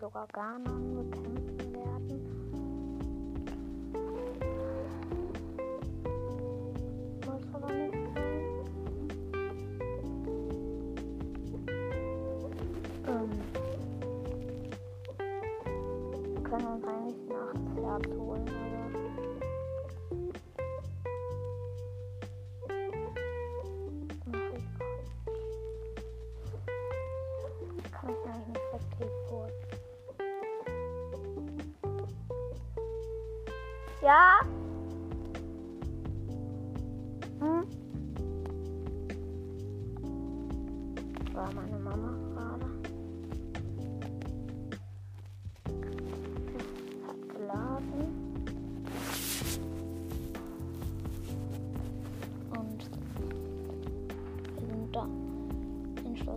[0.00, 0.64] will look around
[0.96, 1.61] with him.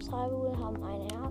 [0.06, 1.25] Schreibungen haben eine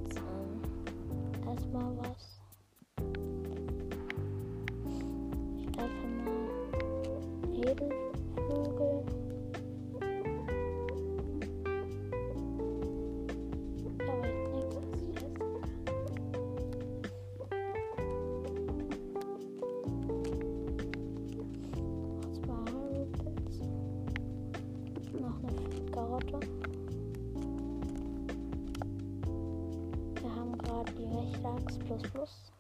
[31.45, 32.53] Clarks plus plus.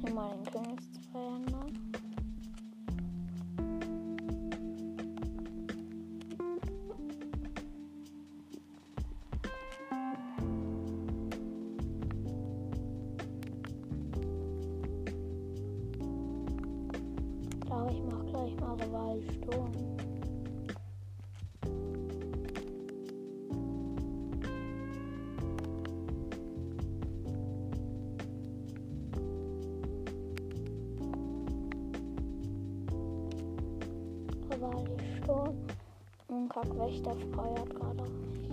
[0.00, 1.53] Hier mal den Königszweihänder.
[35.24, 35.56] Sturm.
[36.28, 38.43] Und Kackwächter feuert gerade auf mich.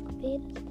[0.00, 0.65] Peters.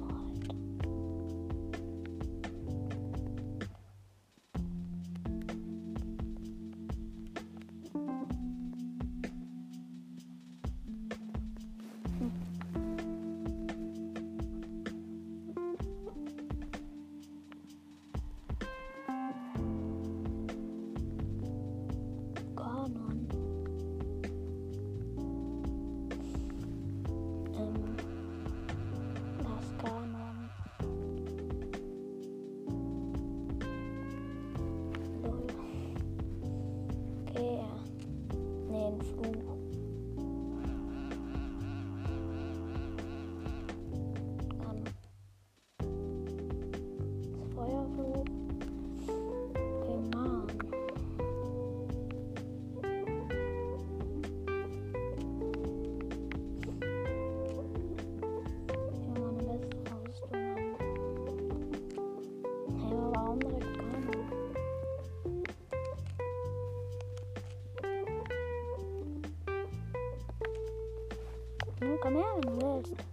[72.06, 73.05] Come out and live.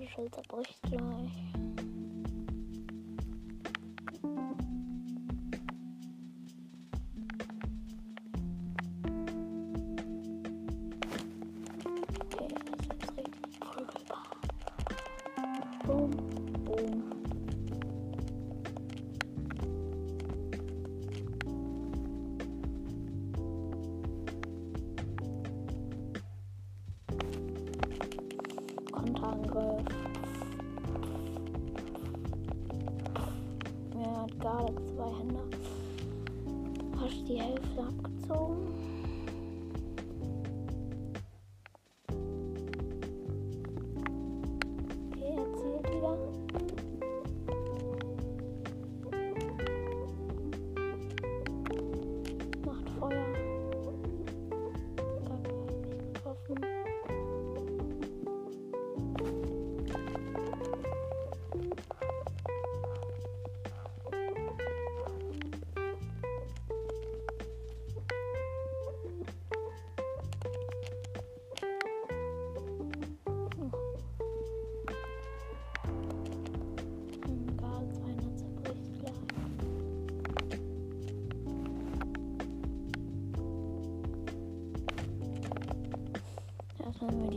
[0.00, 1.59] Marszalta pościąć.
[35.00, 35.40] zwei Hände.
[36.98, 38.68] Fast die Hälfte abgezogen.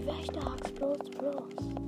[0.06, 1.83] Wächter Bros Bros.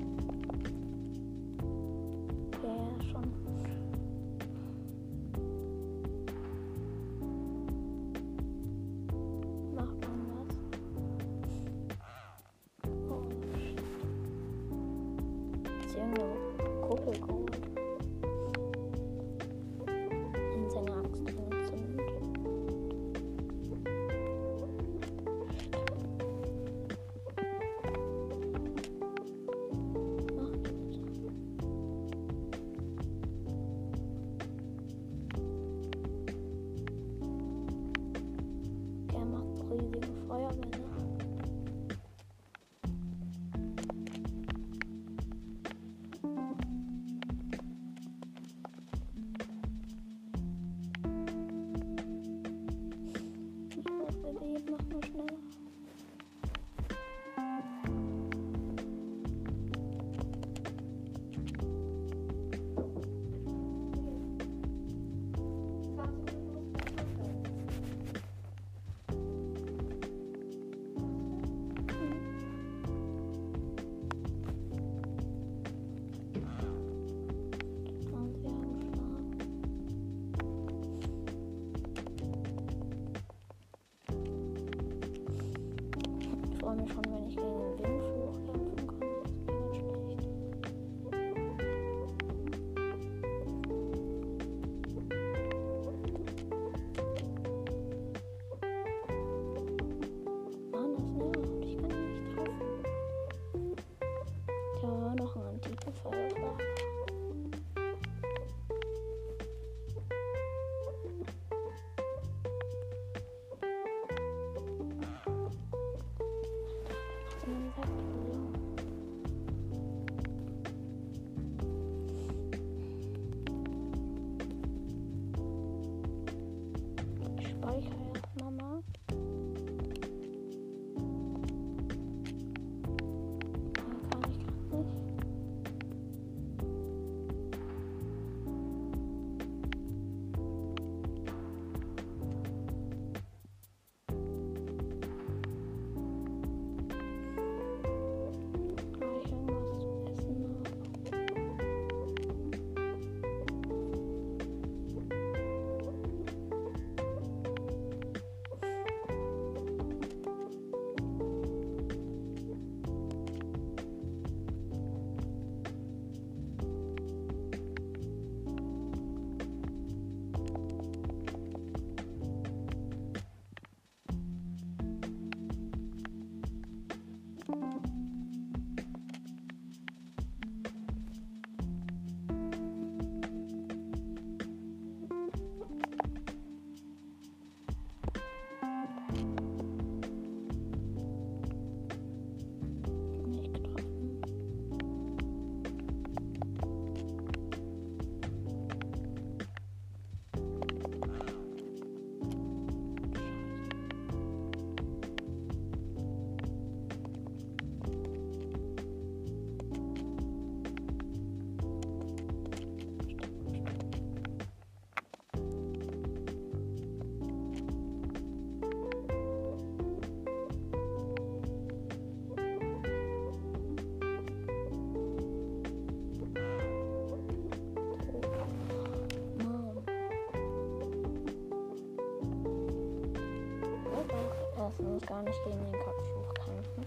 [235.16, 236.86] Gar nicht gegen den Kopftuch kämpfen.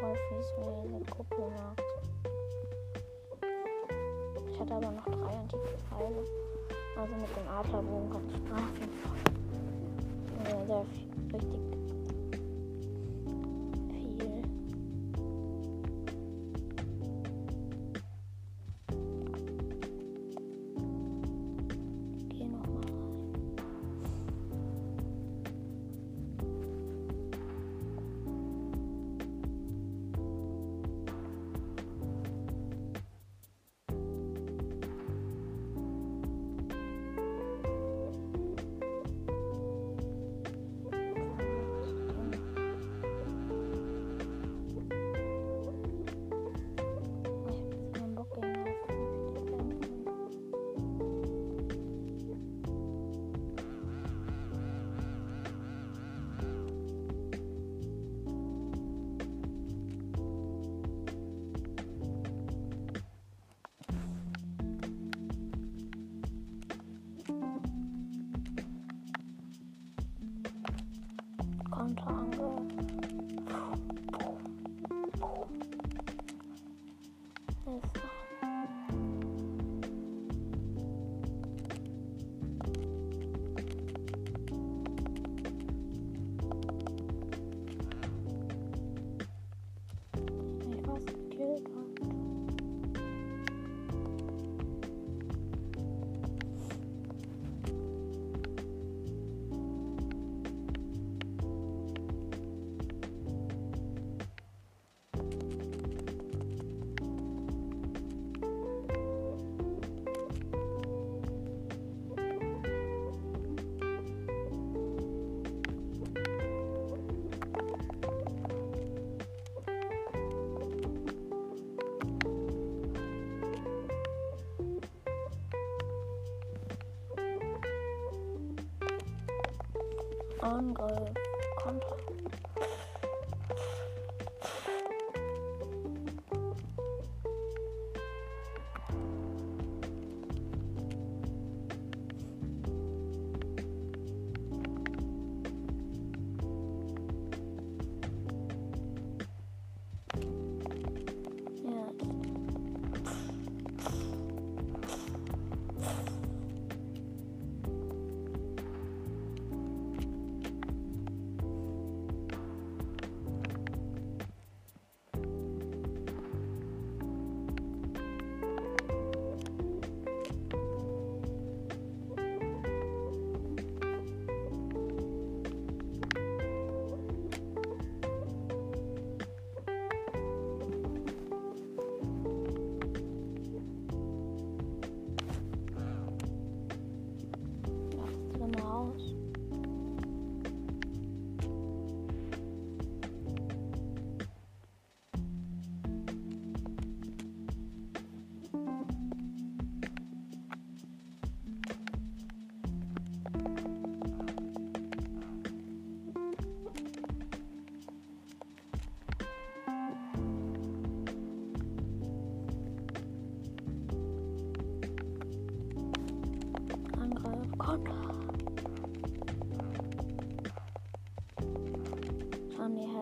[0.00, 1.82] Voll fies, wenn diese Kuppel mag.
[4.50, 6.24] Ich hatte aber noch drei antike Pfeile.
[6.96, 9.18] Also mit dem Adlerbogen kann ich auf jeden Fall
[10.44, 10.84] sehr, sehr
[11.32, 11.79] richtig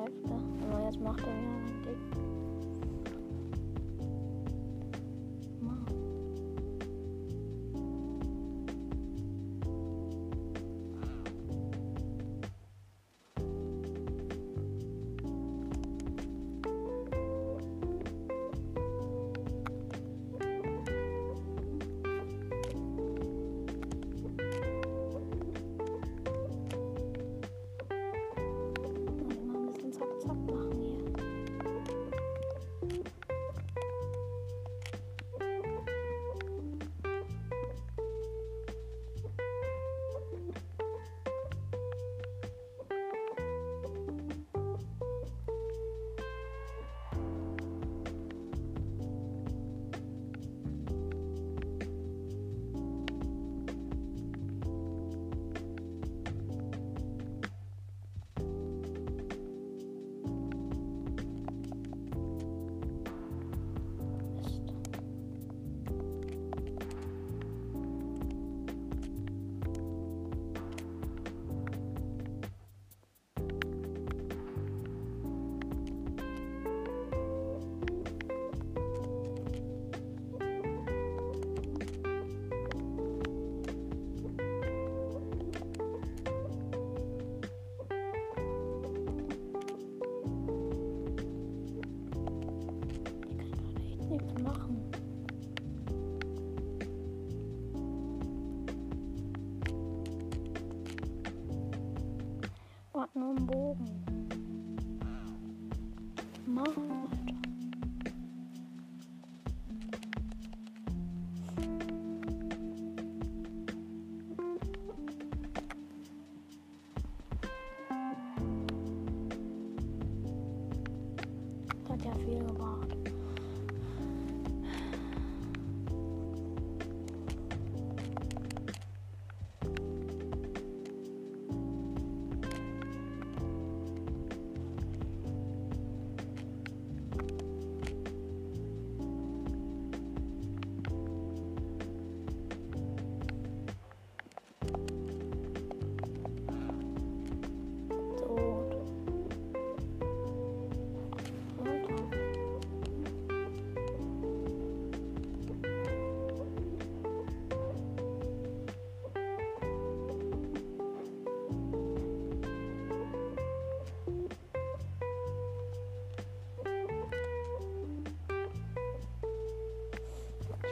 [0.08, 0.30] Hälfte.
[0.70, 1.57] Aber jetzt macht er wieder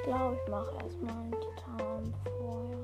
[0.07, 2.76] glaube, ich mache erstmal einen Titan vorher.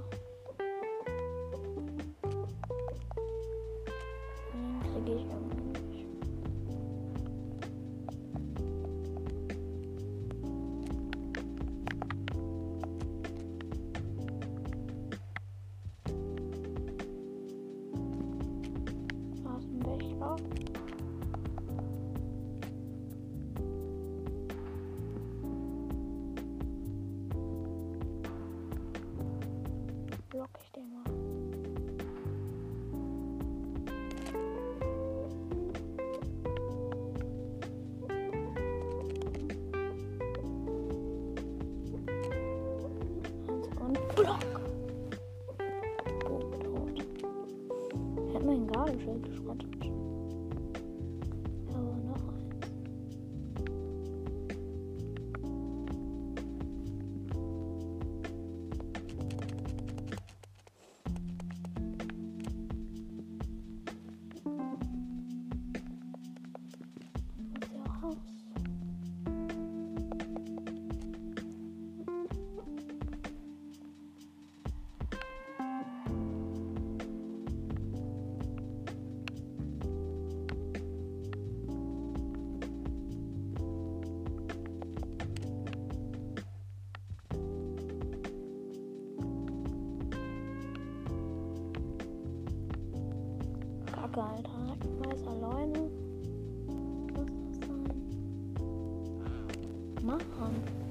[49.14, 49.71] Englisch konnte.
[94.12, 94.76] Kacke, Alter.
[94.84, 95.90] Ich weiß alleine.
[97.14, 97.94] Muss das sein?
[100.04, 100.81] Machen.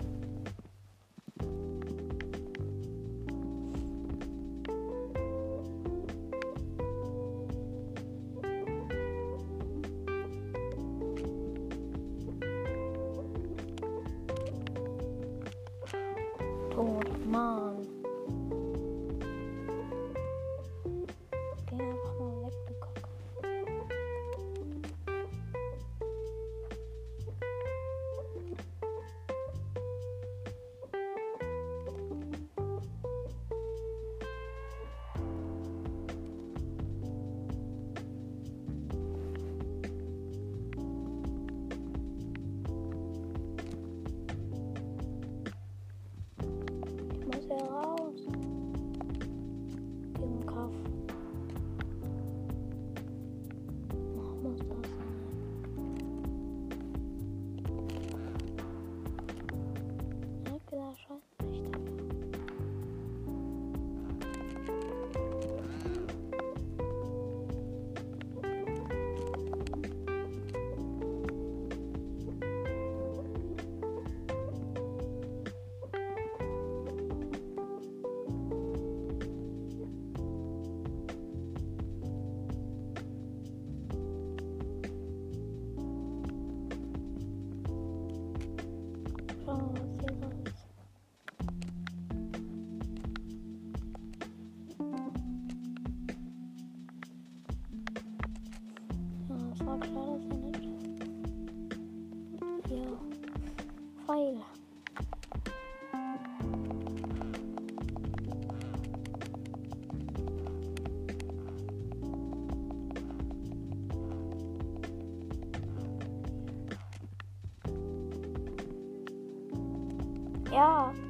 [120.52, 121.01] Yeah.